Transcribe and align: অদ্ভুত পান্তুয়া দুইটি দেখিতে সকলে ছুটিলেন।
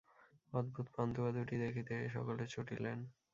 অদ্ভুত 0.53 0.87
পান্তুয়া 0.95 1.29
দুইটি 1.31 1.55
দেখিতে 1.57 1.95
সকলে 2.09 2.43
ছুটিলেন। 2.47 2.99